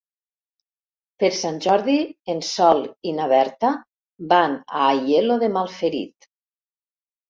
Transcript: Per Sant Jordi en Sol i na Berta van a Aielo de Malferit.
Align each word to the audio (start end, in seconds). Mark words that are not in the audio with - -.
Per 1.23 1.29
Sant 1.39 1.59
Jordi 1.65 1.99
en 2.35 2.41
Sol 2.49 2.83
i 3.11 3.15
na 3.21 3.31
Berta 3.37 3.73
van 4.35 4.59
a 4.59 4.85
Aielo 4.99 5.43
de 5.49 5.55
Malferit. 5.63 6.33